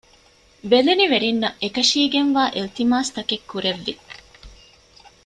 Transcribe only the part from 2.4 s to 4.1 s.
އިލްތިމާސްތަކެއް ކުރެއްވި